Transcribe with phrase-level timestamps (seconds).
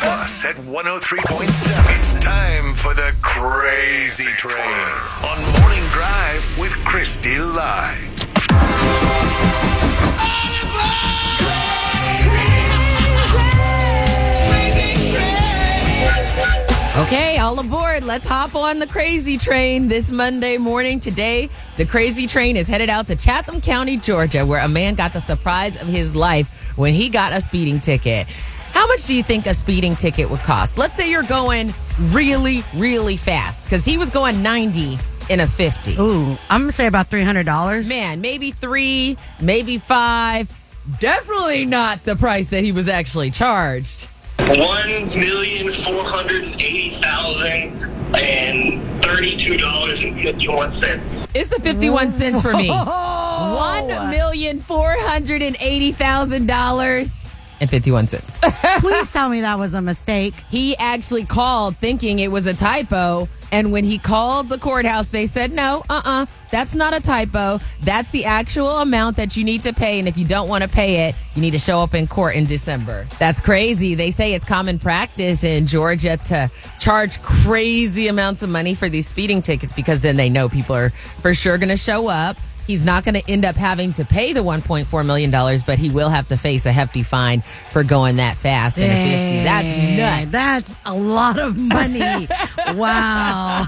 [0.00, 1.96] Plus at 103.7.
[1.96, 8.20] It's time for the Crazy Train on Morning Drive with Christy Live.
[16.96, 18.04] Okay, all aboard.
[18.04, 21.00] Let's hop on the crazy train this Monday morning.
[21.00, 25.12] Today, the crazy train is headed out to Chatham County, Georgia, where a man got
[25.12, 28.26] the surprise of his life when he got a speeding ticket.
[28.80, 30.78] How much do you think a speeding ticket would cost?
[30.78, 35.96] Let's say you're going really, really fast because he was going 90 in a 50.
[35.98, 37.86] Ooh, I'm gonna say about three hundred dollars.
[37.86, 40.50] Man, maybe three, maybe five.
[40.98, 44.08] Definitely not the price that he was actually charged.
[44.38, 47.82] One million four hundred and eighty thousand
[48.14, 51.14] and thirty-two dollars and fifty-one cents.
[51.34, 52.70] It's the 51 cents for me.
[52.70, 57.19] One million four hundred and eighty thousand dollars
[57.60, 58.38] and 51 cents.
[58.78, 60.34] Please tell me that was a mistake.
[60.50, 63.28] he actually called thinking it was a typo.
[63.52, 67.58] And when he called the courthouse, they said, no, uh uh that's not a typo.
[67.80, 69.98] That's the actual amount that you need to pay.
[69.98, 72.34] And if you don't want to pay it, you need to show up in court
[72.36, 73.06] in December.
[73.18, 73.94] That's crazy.
[73.94, 79.06] They say it's common practice in Georgia to charge crazy amounts of money for these
[79.08, 82.36] speeding tickets because then they know people are for sure going to show up.
[82.70, 85.32] He's not going to end up having to pay the $1.4 million,
[85.66, 88.94] but he will have to face a hefty fine for going that fast in a
[88.94, 89.42] 50.
[89.42, 90.30] That's nuts.
[90.30, 92.28] That's a lot of money.
[92.78, 93.64] wow.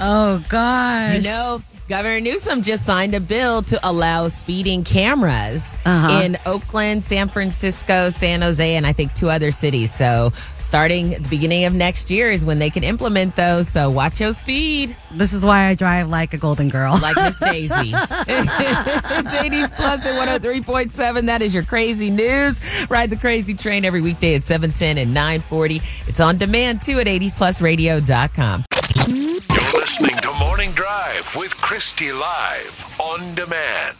[0.00, 1.14] Oh gosh.
[1.14, 6.20] You know, Governor Newsom just signed a bill to allow speeding cameras Uh-huh.
[6.22, 9.90] in Oakland, San Francisco, San Jose, and I think two other cities.
[9.94, 13.68] So, starting the beginning of next year is when they can implement those.
[13.70, 16.98] So, watch your speed, This is why I drive like a golden girl.
[17.00, 17.92] like Miss Daisy.
[17.94, 21.24] it's 80s plus at 103.7.
[21.26, 22.60] That is your crazy news.
[22.90, 25.80] Ride the crazy train every weekday at 710 and 940.
[26.06, 28.64] It's on demand too at 80splusradio.com.
[29.06, 30.28] You're listening to
[30.58, 33.96] Morning Drive with Christy Live on demand.